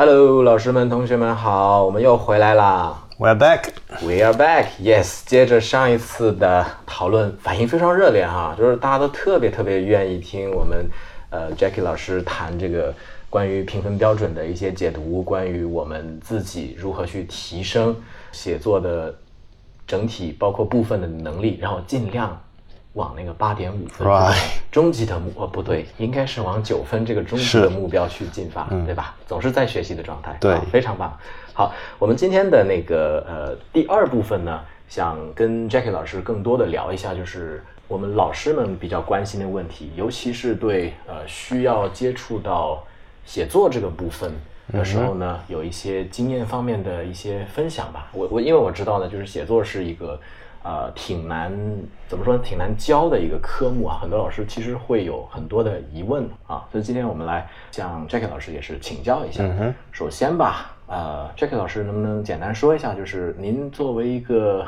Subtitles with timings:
[0.00, 3.02] Hello，老师们、同学们好，我们又回来啦。
[3.18, 3.70] We're back。
[4.00, 4.66] We are back.
[4.80, 10.88] Yes，接着上一次的讨论，反应非常热烈哈，就是大家都特别特别愿意听我们
[11.30, 12.94] 呃 Jackie 老师谈这个
[13.28, 17.96] 关于评分标准的一些解读，关于我们自己如何去提升
[18.30, 19.12] 写作的
[19.84, 22.40] 整体包括部分的能力，然后尽量
[22.94, 24.08] 往那个八点五分
[24.72, 29.14] 终极的目哦不对，应该是往九分这个终极的目标去进发，对吧？
[29.26, 31.16] 总是在学习的状态，对非常棒。
[31.52, 42.84] 好，我们今天的那个呃第二部分呢，想跟 Jackie 老师更多的聊一下，就是我们老师们比较关心的问题，尤其是对呃需要接触到
[43.24, 44.32] 写作这个部分
[44.72, 48.08] 的时候呢，有一些经验方面的一些分享吧。
[48.12, 50.18] 我我因为我知道呢，就是写作是一个
[50.68, 51.50] 呃挺难
[52.08, 59.42] 怎么说呢，挺难教的一个科目啊，很多老师其实会有很多的疑问啊，所以今天我们来向 Jackie 老师也是请教一下。
[59.90, 64.66] 首先吧，呃，Jackie 老师能不能简单说一下，就是您作为一个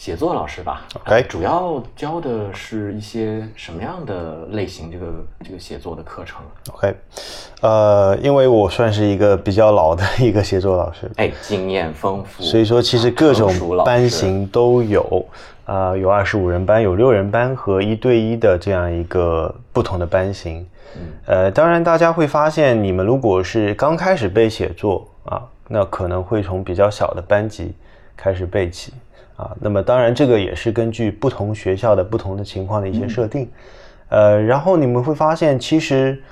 [0.00, 0.80] 写作老师吧。
[1.28, 5.06] 主要教的是一些什么样的类型这个
[5.44, 6.40] 这个写作的课程
[6.72, 6.94] ？OK，
[7.60, 13.52] 呃，因为我算是一个比较老的一个写作老师，哎，经验丰富，所以说其实各种
[13.84, 15.22] 班型都有，
[15.66, 20.66] 啊、有二十五人班，有六人班和一对一的这样一个不同的班型。
[21.26, 27.74] 呃，当然大家会发现，你们如果是刚开始背写作啊，那可能会从比较小的班级
[28.16, 28.94] 开始背起
[29.40, 29.56] 啊。
[29.58, 33.48] 那么当然这个也是根据不同学校的不同的情况的一些设定。
[34.08, 36.22] 呃，然后你们会发现，其实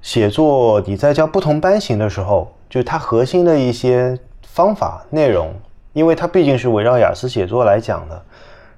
[0.00, 5.52] 写作你在教不同班型的时候，就是它核心的一些方法内容，
[5.92, 8.22] 因为它毕竟是围绕雅思写作来讲的，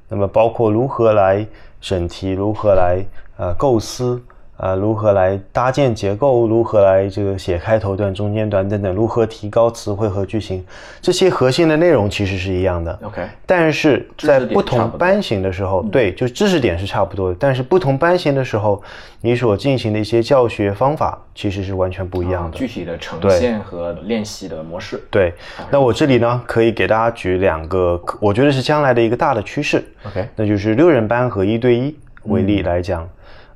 [0.09, 1.47] 那么包括如何来
[1.81, 3.05] 审题，如何来
[3.37, 4.23] 呃构思。
[4.57, 6.47] 啊，如何来搭建结构？
[6.47, 8.95] 如何来这个写开头段、中间段等等？
[8.95, 10.65] 如何提高词汇和句型？
[11.03, 12.97] 这些核心的内容其实是一样的。
[13.03, 18.81] OK，但是在不同班型的时候，对，就知识点是差不多的，但是不同班型的时候，
[19.21, 22.57] 你所进行的一些教学方法其实是完全不一样的。
[22.57, 25.03] 具体的呈现和练习的模式。
[25.11, 25.35] 对，
[25.71, 29.85] 那我这里呢，可以给大家举两个，我觉得是将来的一个大的趋势。
[30.07, 33.09] OK 那就是六人班和一对一为例来讲，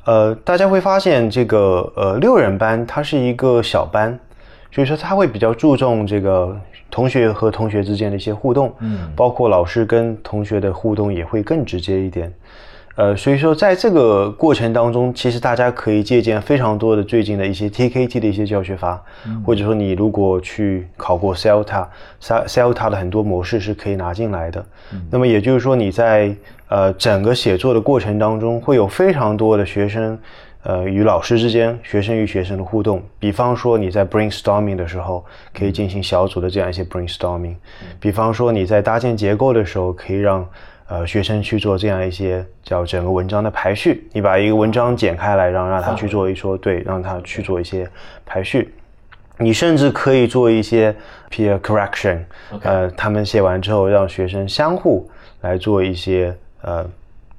[0.09, 4.19] 呃，大家会发现这个呃六人班它是一个小班，
[4.73, 6.59] 所以说他会比较注重这个
[6.91, 12.33] 同学和同学之间的一些互动，嗯，包括老师跟同学的互动也会更直接一点。
[12.97, 19.01] 呃，所以说在这个过程当中，其实大家可以借鉴非常多的最近的一些 TKT 的一些教学法，
[19.45, 24.65] 或者说你如果去考过 CELTA，CELTA 的很多模式是可以拿进来的。
[25.11, 26.35] 那么也就是说你在
[26.69, 30.19] 呃整个写作的过程当中，会有非常多的学生。
[30.65, 35.25] 呃，与老师之间、学生与学生的互动，比方说你在 brainstorming 的时候，
[35.55, 37.55] 可以进行小组的这样一些 brainstorming；
[38.01, 40.47] 比方说你在搭建结构的时候，可以让
[40.89, 44.09] 呃学生去做这样一些叫整个文章的排序。
[44.13, 47.89] 你把一个文章剪开来，让让他去做一说对，让他去做一些
[48.27, 48.75] 排序。
[49.39, 50.95] 你甚至可以做一些
[51.31, 52.19] peer correction，
[52.63, 55.09] 呃，他们写完之后，让学生相互
[55.43, 56.87] 来做一些呃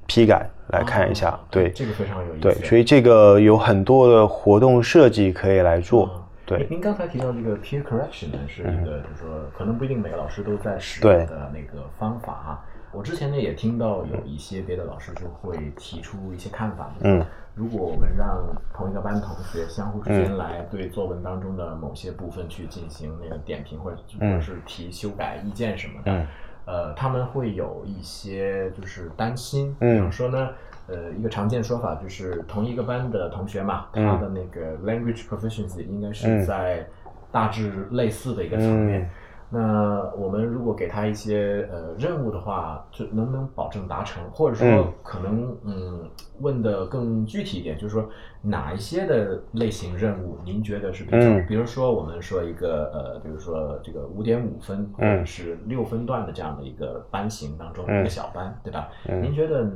[0.08, 1.70] 批改，来看一下，对。
[1.72, 2.42] 这个非常有意思。
[2.42, 6.10] 对，所以这个有很多的活动设计可以来做。
[6.46, 12.66] 对，您刚才提到这个 peer correction 呢，是一个就是说，可能不一定每个老师都在使用的那个方法啊。
[12.92, 18.44] 我之前呢也听到有一些别的老师就会提出一些看法，嗯，如果我们让
[18.74, 26.26] 同一个班同学相互之间来对作文当中的某些部分去进行那个点评或者或者是提修改意见什么的，
[26.70, 30.50] 呃，他们会有一些就是担心，比方说呢。
[30.92, 36.84] 呃，一个常见说法就是同一个班的同学嘛，他的那个 language proficiency 应该是在
[37.32, 39.08] 大致类似的一个层面。
[39.52, 44.22] 那我们如果给他一些呃任务的话，就能不能保证达成？
[44.32, 46.08] 或者说可能嗯
[46.40, 48.08] 问的更具体一点，就是说
[48.44, 58.90] 哪一些的类型任务您觉得是比较，嗯比如说我们说一个呃，比如说这个五点五分或者是六分段的这样的一个班型当中、一个小班，对吧？
[59.22, 59.68] 您觉得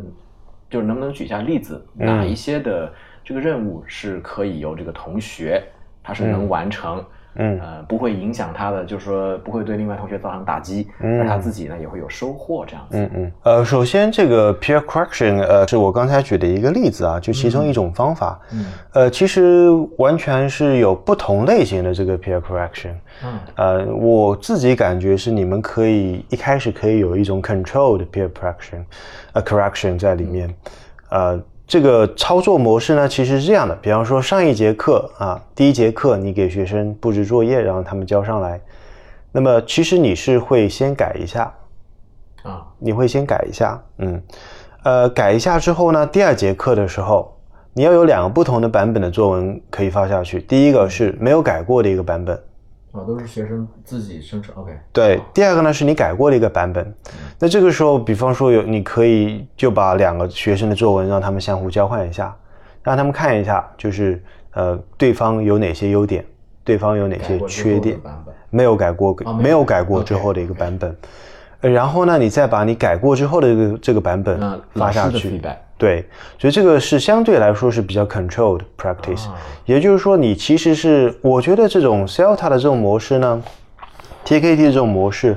[0.70, 2.94] 就是能不能举一下例子，哪一些的
[3.24, 5.64] 这个任务是可以由这个同学
[6.04, 7.04] 他是能完成？
[7.36, 12.98] 嗯呃，不会影响他的，就是说不会对另外同学造成打击，而他自己呢也会有收获，这样子。
[12.98, 18.40] 嗯嗯，呃，首先这个 peer correction，呃，是我刚才举的一个例子啊，就其中一种方法。
[18.52, 22.94] 嗯，呃，其实完全是有不同类型的这个 peer correction。
[23.24, 28.84] 嗯，呃，我自己感觉是你们可以一开始可以有一种 controlled peer correction，
[29.34, 30.54] 呃，correction 在里面。
[31.10, 31.40] 呃，
[31.74, 33.74] 这个操作模式呢，其实是这样的。
[33.78, 38.62] 比方说上一节课啊，第一节课你给学生布置作业，然后他们交上来，
[39.32, 41.52] 那么其实你是会先改一下
[42.44, 44.22] 啊，你会先改一下，嗯，
[44.84, 47.36] 呃，改一下之后呢，第二节课的时候。
[47.76, 50.40] 你要有两个不同的版本的作文可以发下去。
[50.44, 52.40] 第一个是没有改过的一个版本，
[52.94, 54.54] 啊，都是学生自己生成。
[54.56, 54.72] OK。
[54.92, 56.94] 对，第二个呢是你改过的一个版本。
[57.40, 62.36] 那这个时候，比方说有，你可以就把两个学生的作文让他们相互交换一下，
[62.84, 66.24] 让他们看一下，就是呃，对方有哪些优点，
[66.64, 68.00] 对方有哪些缺点，
[68.52, 70.96] 没有改过，没有改过之后的一个版本。
[71.60, 74.40] 然后呢，你再把你改过之后的这个这个版本
[74.76, 75.42] 发下去。
[75.84, 76.06] 对，
[76.40, 79.26] 所以这个是相对来说是比较 controlled practice，
[79.66, 83.44] 也就是说，你其实是我觉得这种 CELTA 的这种模式呢
[84.24, 85.36] ，TKT 的这种模式，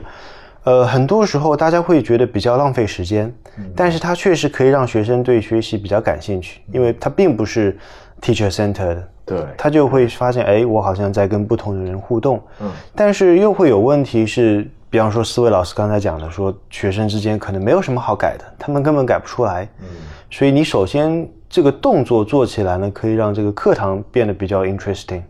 [0.62, 3.34] 呃，很多时候大家会觉得比较浪费时间，
[3.74, 7.76] 但是它确实可以让学生对学习比较感兴趣，因为它并不是
[8.20, 14.66] teacher centered，对，他就会发现，哎，我好像在跟不同的人互动，嗯，但是又会有问题是。
[14.88, 19.68] 比方说，四位老师刚才讲的，说学生之间可能没有什么好改的，他们根本改不出来。
[19.80, 19.86] 嗯，
[20.30, 25.22] 所以你首先这个动作做起来呢，可以让这个课堂变得比较 interesting。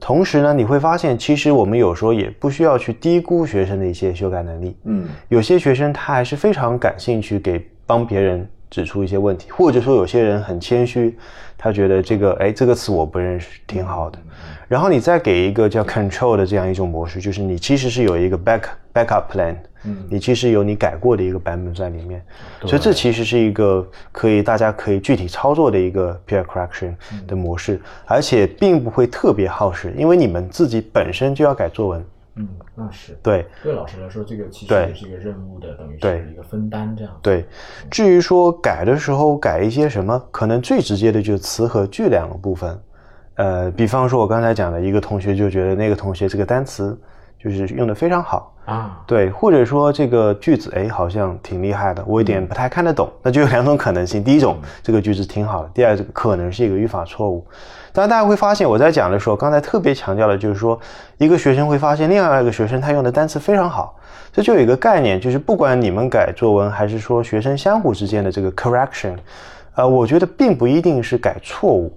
[0.00, 4.76] 同时呢，你会发现，其实我们有时候也不需要去低估学生的一些修改能力。
[4.84, 11.16] 嗯，有些学生他还是非常感兴趣，给帮别人指出一些问题，或者说有些人很谦虚，
[11.56, 14.18] 他觉得这个哎这个词我不认识，挺好的。
[14.68, 22.22] 然后你再给一个叫 control 的这样一种模式，就是你其实是有一个 back backup plan，嗯，你其实有你改过的一个版本在里面，
[22.66, 26.94] 所以这其实是一个可以大家可以具体操作的一个 peer correction
[27.26, 32.04] 的模式，而且并不会特别耗时，因为你们自己本身就要改作文，
[32.38, 33.18] 嗯，那是。
[33.22, 33.44] 对。
[33.62, 37.12] 对老师来说，这个其实也是一个任务的，等于是一个分担这样。
[37.20, 37.44] 对，
[37.90, 42.80] 至于说改的时候改一些什么，可能最直接的就是词和句两个部分。
[43.34, 46.98] 呃，比方说，我刚才讲的一个同学就觉得那个同学这个单词
[47.38, 57.46] 就是用的非常好啊，对，或者说这个句子哎好像挺厉害的，我有点不太看得懂，那就有两种可能性，第一种这个句子挺好的，第二个可能是一个语法错误。
[57.98, 60.78] 当然大家会发现我在讲的时候，刚才特别强调的就是说，
[61.16, 63.96] 一个学生会发现另外一个学生他用的单词非常好，
[64.32, 69.16] 这就有一个概念，就是不管你们改作文还是说学生相互之间的这个 correction，
[69.74, 71.92] 呃，我觉得并不一定是改错误。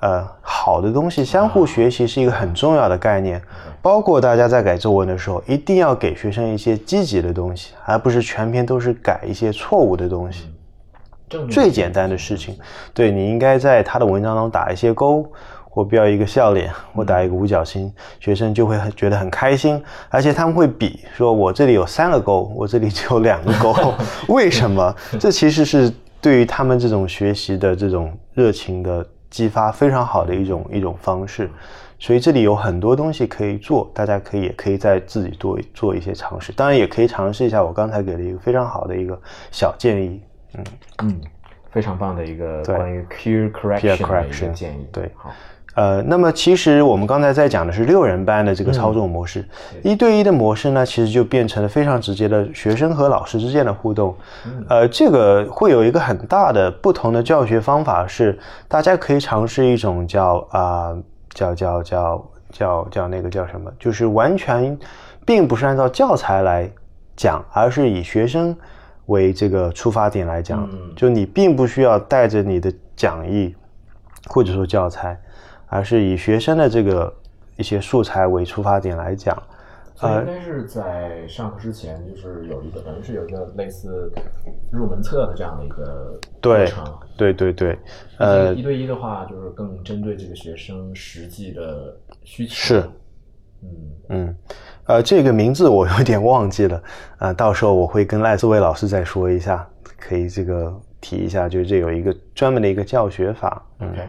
[0.00, 3.40] 呃，好的东西相互学习是一个很重要的概念，
[3.80, 10.52] 包括大家在改作文的时候，一定要给学生一些积极的东西，而不是全篇都是改一些错误的东西。
[11.50, 12.56] 最简单的事情，
[12.94, 15.24] 对你应该在他的文章中打一些勾，
[15.64, 23.94] 或标一个笑脸，或打一个五角星，学生就会很觉得很开心，而且他们会比说，我这里有三个勾，我这里只有两个勾，
[24.32, 24.94] 为什么？
[25.18, 29.06] 这其实是对于他们这种学习的这种热情的。
[29.30, 31.50] 激发非常好的一种一种方式，
[31.98, 39.20] 所以这里有很多东西可以做，大家可以也可以在自己多做一些尝试，当然也可以尝试一下我刚才给了一个非常好的一个
[39.52, 40.18] 小建议，
[40.54, 40.64] 嗯
[41.02, 41.20] 嗯，
[41.70, 45.30] 非常棒的一个关于 peer correction 的建议，对，好。
[45.74, 49.48] 呃，那么其实我们刚才在讲的是六人班的这个操作模式，
[49.84, 54.16] 一对一的模式呢，其实就变成了非常直接的学生和老师之间的互动。
[54.68, 58.36] 呃，这个会有一个很大的不同的教学方法是，
[58.66, 60.96] 大家可以尝试一种叫啊
[61.32, 64.76] 叫叫叫叫叫那个叫什么，就是完全
[65.24, 66.68] 并不是按照教材来
[67.14, 68.56] 讲，而是以学生
[69.08, 73.54] 为这个出发点来讲，就你并不需要带着你的讲义
[74.28, 75.20] 或者说教材。
[75.70, 77.14] 而是以学生的这个
[77.58, 79.36] 一些素材为出发点来讲，
[79.94, 84.10] 所以应该是在上课之前，就是有一个等于是有一个类似
[84.72, 86.82] 入门册的这样的一个过程。
[87.18, 87.78] 对对对，
[88.16, 92.54] 呃，一对一的话，就是更针对这个学生实际的需求。
[92.54, 92.80] 是，
[93.60, 93.68] 嗯
[94.08, 94.17] 嗯，
[94.88, 96.82] 呃，这个名字我有点忘记了，
[97.18, 99.64] 呃，到时候我会跟赖思维老师再说一下，
[99.96, 103.62] 可以这个提一下，就是这有一个专门的一个教学法。
[103.80, 104.08] OK，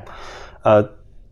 [0.64, 0.90] 呃。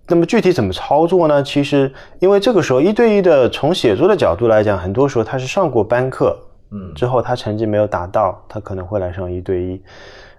[0.09, 1.43] 那么具体怎么操作呢？
[1.43, 6.33] 其实，因为这个时候一对一的，从写作的角度来讲，很多时候他是上过班课，
[6.71, 9.81] 嗯，之后他成绩没有达到，他可能会来上一对一。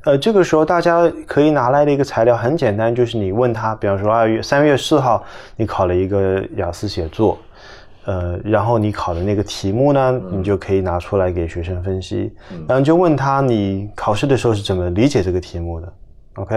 [0.04, 5.22] 呃，这个时候大家可以拿来的一个材料很简单，就是你问他，比方说二月三月四号
[5.54, 7.36] 你考了一个雅思写作，
[8.08, 12.32] 呃，然后你考的那个题目呢，你就可以拿出来给学生分析，
[12.66, 15.92] 然后就问他你考试的时候是怎么理解这个题目的
[16.36, 16.56] ，OK？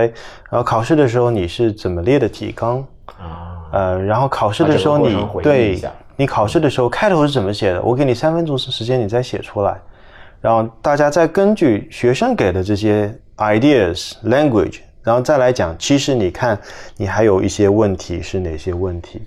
[0.50, 2.78] 然后考试的时候你是怎么列的提纲？
[3.20, 5.82] 啊，呃，然后考试的时候，你对
[6.16, 7.82] 你考试的时候开头是怎么写的？
[7.82, 9.78] 我给你三分钟时间，你再写出来，
[10.40, 16.58] 然后大家再根据学生给的这些 ideas language 然后再来讲，其实你看
[16.96, 19.26] 你还有一些问题是哪些问题，嗯，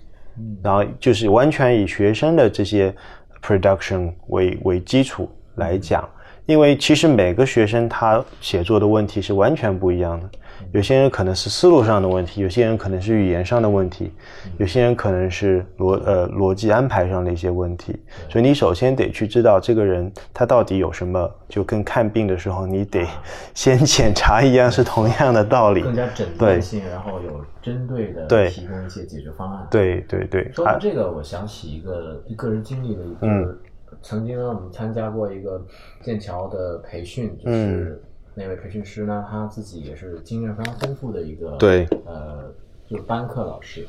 [0.63, 2.95] 然后就是完全以学生的这些
[3.43, 6.09] production 为为基础来讲，
[6.47, 10.31] 因为其实每个学生他写作的问题是完全不一样的。
[10.73, 14.13] 有些人可能是思路上的问题，有些人可能是语言上的问题，
[14.59, 17.97] 有些人可能是逻呃逻辑安排上的一些问题。
[18.29, 23.07] 所以你首先得去知道这个人他到底有什么，就跟看病的时候你得
[23.55, 25.83] 先检查一样，是同样的道理。
[25.83, 29.67] 更加诊断性，然后有针对的提供一些解决方案。
[29.71, 30.51] 对对对。
[30.53, 33.59] 说到这个，我想起一个个人经历的一个，
[34.03, 35.65] 曾经呢，我们参加过一个
[36.03, 38.03] 剑桥的培训，就是。
[38.37, 42.53] 那位培训师呢，他自己也是经验非常丰富的一个，对，呃，
[42.89, 43.87] 就是班课老师。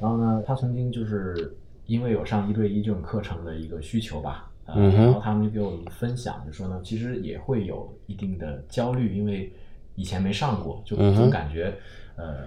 [0.00, 1.54] 然后呢，他曾经就是
[1.86, 9.52] 因为有上一对一这种课程的一个需求吧，嗯然后他们就给我们分享，就说呢，其实也会有一定的焦虑，因为
[9.96, 11.74] 以前没上过，就总感觉，
[12.14, 12.44] 呃，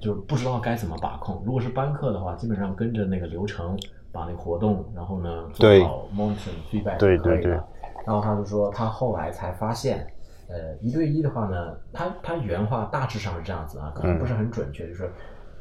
[0.00, 1.40] 就不知道该怎么把控。
[1.46, 3.78] 如果是班课的话，基本上跟着那个流程
[4.10, 7.52] 把那个活动，然后呢做好 monitor feedback 对对对。
[8.04, 10.04] 然后他就说，他后来才发现。
[10.48, 15.10] 呃，一对一的话呢，他他原话大致上是这样子啊，可能不是很准确，就是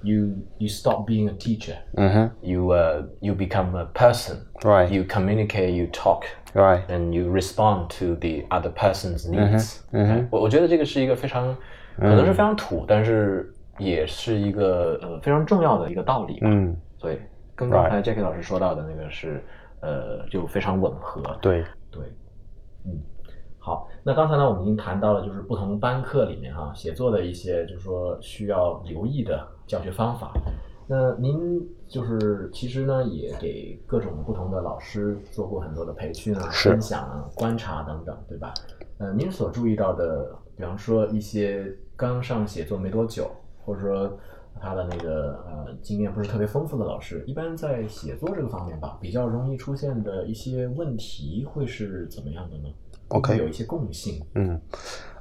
[0.01, 7.31] you you stop being a teacher，嗯哼，you uh you become a person，right，you communicate you talk，right，and you
[7.31, 11.55] respond to the other person's needs，嗯哼，我我觉得这个是一个非常
[11.97, 17.19] 可能是非常土，但是也是一个呃非常重要的一个道理，嗯，所以
[17.55, 19.41] 跟刚才 Jackie 老师说到的那个是
[19.79, 22.01] 呃就非常吻合，对对，
[22.85, 22.99] 嗯。
[23.65, 30.33] 好，那刚才呢，我们已经谈到了，就是不同班课里面哈写作的一些，就是说需要留意的教学方法。
[30.85, 38.53] 那您就是其实呢，也给各种不同的老师做过很多的培训啊、分享啊、观察等等，对吧？
[38.97, 43.31] 呃，您所注意到的，比方说一些刚上写作没多久，
[43.63, 44.11] 或者说
[44.59, 52.67] 他的那个呃经验不是特别丰富的老师，一般在写作这个方面吧，比较容易出现的一些问题会是怎么样的呢
[53.13, 54.21] ？OK，有一些共性。
[54.35, 54.59] 嗯，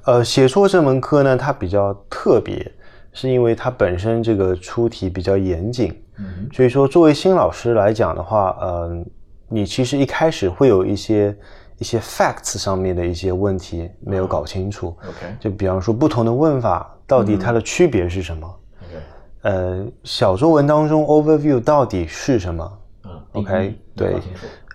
[0.05, 2.71] 呃，写作这门课呢，它比较特别，
[3.11, 5.97] 是因为它本身这个出题比较严谨。
[6.17, 9.05] 嗯，所以说作为新老师来讲的话，呃，
[9.47, 11.35] 你其实一开始会有一些
[11.77, 14.95] 一些 facts 上面的一些问题没有搞清楚。
[15.07, 19.03] OK，就比方说不同的问法到底它的区别是什么？OK，
[19.41, 22.79] 呃，小作文当中 overview 到底是什么？
[23.05, 24.15] 嗯，OK，对，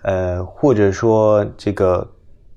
[0.03, 2.07] 呃，或者说这个。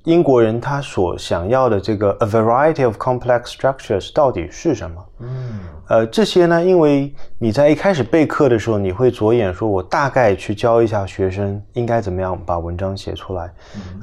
[0.04, 5.06] 英国人他所想要的这个 a variety of complex structures 到底是什么？
[5.20, 13.52] 嗯，呃，这些呢，因为你在一开始备课的时候，你会着眼说，我大概去教一下学生应该怎么样把文章写出来。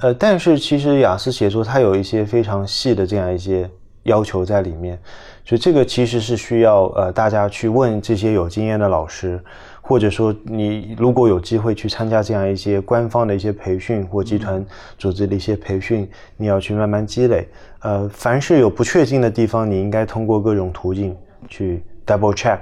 [0.01, 3.69] 呃，但是其实雅思写作它有一些非常细的这样一些
[4.03, 4.97] 要求在里面，
[5.43, 9.43] 所以这个其实是需要呃大家去问这些有经验的老师。
[9.89, 14.63] 或者说，你如果有机会去参加这样一些官方的一些培训或集团
[14.99, 17.49] 组织的一些培训，你要去慢慢积累。
[17.81, 21.17] 呃，凡是有不确定的地方，你应该通过各种途径
[21.47, 22.59] 去 double check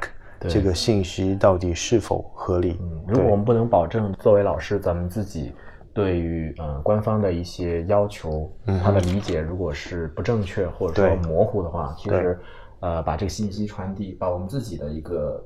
[0.48, 2.78] 这个信息到底是否合理。
[2.80, 5.52] 嗯，如果我们不能保证作为老师，咱们自己
[5.94, 8.50] 对于呃官方的一些要求，
[8.82, 12.40] 他的理解如果是不正确或者说模糊的话，其实
[12.80, 15.44] 呃把这个信息传递，把我们自己的一个。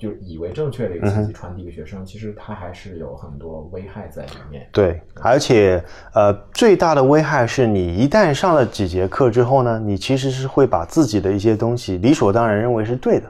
[0.00, 4.66] 就以为正确的一个信息传递给学生，其实它还是有很多危害在里面。
[4.72, 13.26] 对，而且呃，最大的危害是你一旦上了几节课之后呢，你其实是会把自己的一些东西理所当然认为是对的，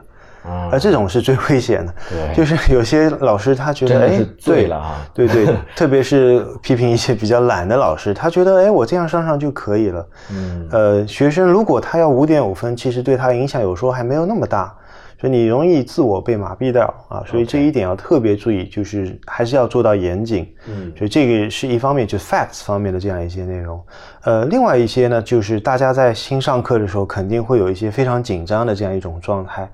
[0.71, 1.93] 而这种是最危险的。
[2.09, 10.07] 对，就是有些老师他觉得哎，对了啊，对对， 特别是批评一些比较懒的老师，他觉得哎，我这样上上就可以了。
[10.31, 14.73] 嗯，呃，学生如果他要五点五分，其实对他影响有时候还没有那么大。
[15.21, 20.51] 所以你容易自我被麻痹掉啊，所以这一点要特别注意，就是还是要做到严谨。
[20.67, 23.79] 嗯，所以这个是一方面，就是 facts 方面的这样一些内容。
[24.23, 29.71] 呃，另外一些呢，就是大家在新上课的时候，肯定会有一些非常紧张的这样一种状态。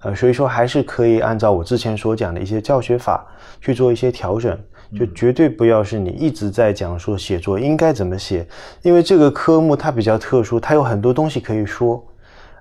[0.00, 3.24] 呃，所以说还是可以按照我之前所讲的一些教学法
[3.60, 4.58] 去做一些调整，
[4.98, 8.44] 就绝对不要是你一直在讲说写作应该怎么写，
[8.82, 12.04] 因为这个科目它比较特殊，它有很多东西可以说。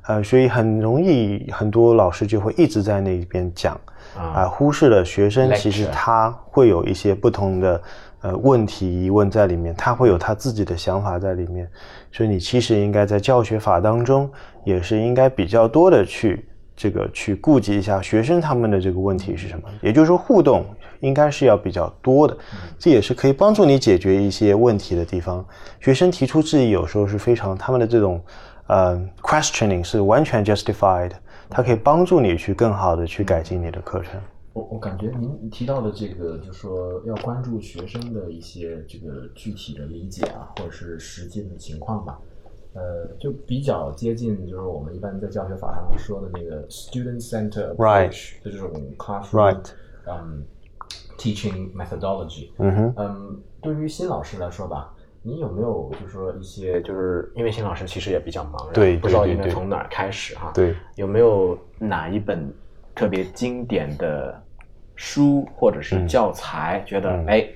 [0.08, 3.78] 呃，所以很容易，很多老师就会一直在那边讲，
[4.16, 7.82] 啊，忽视了学生其实他会有一些不同的
[8.22, 11.70] 呃问题疑问在里面，他会有他自己的想法在里面，
[12.10, 14.32] 所以你其实应该在教学法当中
[14.64, 20.66] 也是应该比较多的去这个去顾及一下学生他们的这个问题是什么，也就是说互动
[21.02, 22.38] 应该是要比较多的，
[22.80, 25.46] 这也是可以帮助你解决一些问题的地方。
[25.82, 28.22] 学生提出质疑有时候是非常他们的这种。
[28.68, 31.12] 呃，questioning 是完全 justified，
[31.50, 34.20] 它可以帮助你去更好的去改进你的课程。
[34.54, 42.20] 我我感觉您提到的这个，就是说要关注学生的一些这个具体的理解啊，或者是实际的情况吧，
[42.74, 49.64] 呃，就比较接近，就是我们一般在教学法上说的那个 student center approach 的这种 classroom，
[50.08, 50.44] 嗯
[51.20, 52.50] ，teaching methodology。
[52.58, 54.92] 嗯哼，嗯，对于新老师来说吧，
[55.28, 60.52] 你有没有就是说一些，就是因为新老师其实也比较忙，对，不知道应该从哪儿开始哈？
[60.56, 62.50] 对，有没有哪一本
[62.96, 64.44] 特别经典的？
[65.00, 67.48] 书或者是教材，觉得哎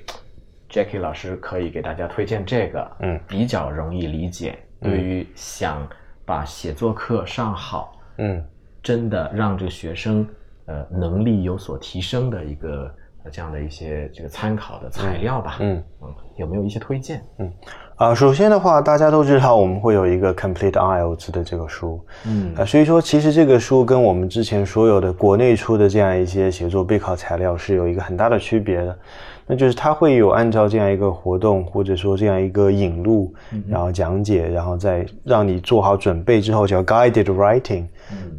[0.69, 4.59] ，Jackie 老师可以给大家推荐这个，嗯，比较容易理解。
[4.79, 5.89] 对于想
[6.23, 8.45] 把写作课上好，嗯，
[8.83, 10.23] 真的让这个学生
[10.67, 12.93] 呃能力有所提升的一个
[13.29, 17.21] 这样的一些这个参考的材料吧，嗯嗯，有没有一些推荐？
[17.39, 17.51] 嗯。
[17.97, 28.99] 啊，首先的话，大家都知道我们会有一个 Complete IELTS 的这个书，嗯，啊，所以说其实这个书跟我们之前所有的国内出的这样一些写作备考材料是有一个很大的区别的，
[29.45, 33.31] 那就是它会有按照这样一个活动或者说这样一个引路，
[33.67, 37.85] 然后讲解，然后再让你做好准备之后叫 Guided Writing，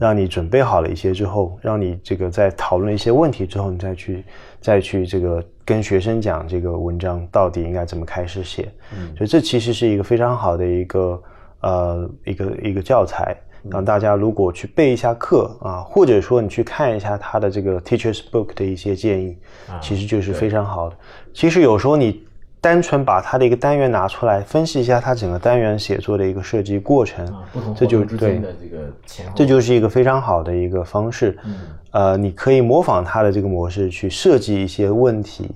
[0.01, 4.25] 让你准备好了一些之后，让你这个在讨论一些问题之后，你再去
[4.63, 5.45] 再去这个。
[5.65, 11.23] 跟学生讲这个文章到底应该怎么开始写，嗯所以这其实是一个非常好的一个
[11.61, 13.37] 呃一个一个教材，
[13.71, 19.39] 让大家如果去备一下课啊，或者说你去看一下他的这个 Teachers Book 的一些建议，
[19.81, 20.97] 其实就是非常好的。
[21.33, 22.21] 其实有时候你
[22.63, 27.27] 单纯把它的一个单元拿出来分析一下它整个单元写作的一个设计过程，
[27.77, 28.41] 这就对，
[29.35, 31.37] 这就是一个非常好的一个方式。
[31.91, 35.51] 呃，你可以模仿他的这个模式去设计一些问题，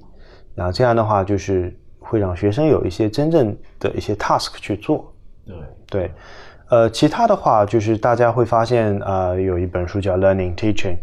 [0.56, 5.10] 然后这样的话就是会让学生有一些真正的一些 task 去做。
[5.46, 5.56] 对
[5.88, 6.10] 对，
[6.68, 10.96] 呃，其他的话就是大家会发现，呃，有一本书叫《Learning Teaching》，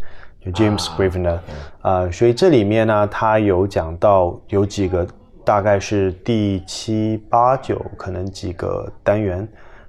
[0.44, 1.38] 就 James Scrivener，
[1.80, 5.06] 啊，所以这里面呢，他有讲到有几个
[5.44, 9.46] 大概是第七八九可能几个单元，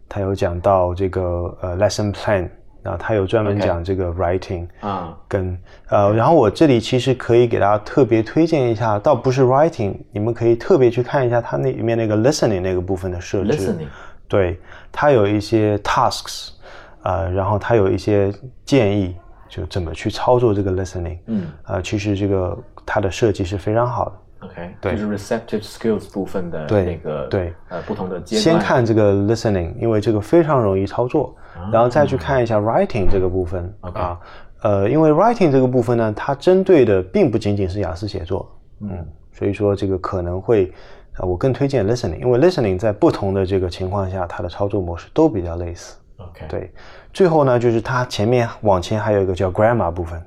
[0.10, 2.50] 他有讲到这个呃 lesson plan。
[2.86, 5.58] 啊，他有专门讲这个 writing 啊，跟
[5.90, 13.52] 呃，然后我这里其实可以给大家特别推荐一下，倒不是 writing，你们可以特别去看一下它那里面那个 listening 那个部分的设置。
[13.52, 13.88] listening，
[14.28, 14.60] 对，
[14.92, 16.50] 它有一些 tasks，
[17.02, 18.32] 呃，然后它有一些
[18.64, 19.16] 建议，
[19.50, 21.18] 就怎么去操作这个 listening。
[21.26, 24.16] 嗯，呃，其实这个它的设计是非常好的。
[24.46, 28.42] OK，对，就是 receptive skills 部分的那个对，呃，不同的阶段。
[28.42, 31.36] 先看这个 listening，因为这个非常容易操作。
[31.72, 34.20] 然后再去看一下 writing 这个部分啊，
[34.62, 40.70] 呃，因为 writing 这个部分呢，它针对的并不仅仅是雅思写作，嗯，所以说这个可能会，
[41.14, 45.96] 啊，我更推荐 listening，因为 listening 在不同的这个情况下，它的操作模式都比较类似。
[46.18, 46.74] OK，对，
[47.14, 50.22] 最后呢，就是它前面往前还有一个叫 grammar 部分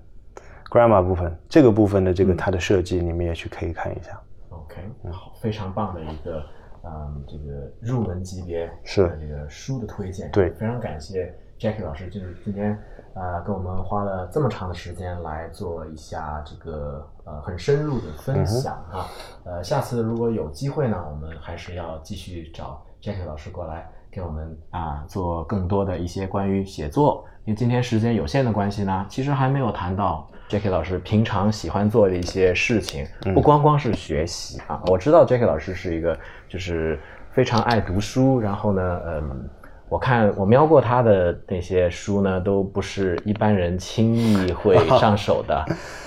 [0.71, 4.21] ，grammar 部分这个部分的这个它的设计，你们也去可以看一下。
[4.51, 4.77] OK，
[5.11, 6.43] 好，非常棒的一个。
[6.85, 12.71] 嗯，这个入门级别是这个书的推荐，对，非常感谢 Jackie 老师，就是今天
[13.15, 19.07] 啊，跟我们花了这么长的时间来做一下这个呃很深入的分享啊。
[19.45, 27.25] 呃，下次如果有机会呢，我们还是要继续找 Jackie 老师过来给我们啊做更多的一些关于写作。
[27.45, 34.81] 因为今天时间有限的关系呢，其实还没有谈到 Jackie 老师平常喜欢做的一些事情，不光光是学习啊。
[34.87, 36.99] 我知道 Jackie 老师是一个就是
[37.33, 39.49] 非常爱读书，然后呢，嗯。
[39.89, 45.57] 我看我瞄过他的那些书呢，都不是一般人轻易会 上手的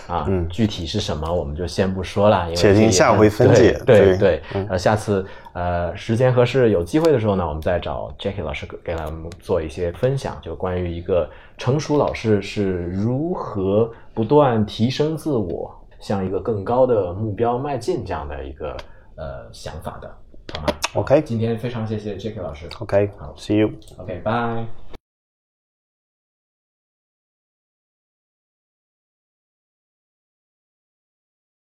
[0.07, 0.25] 啊。
[0.27, 3.79] 嗯，具体是什么我们就先不说了，因为且听下回分解。
[3.85, 18.77] 对对，呃，下次呃时间合适有机会的时候呢，我们再找 Jackie 老师给他们做一些分享，就关于一个成熟老师是如何不断提升自我，向一个更高的目标迈进这样的一个
[19.15, 20.11] 呃想法的。
[20.93, 22.67] ？OK，今天非常谢谢 Jacky 老师。
[22.79, 23.71] OK，好，See you。
[23.97, 25.00] OK，Bye。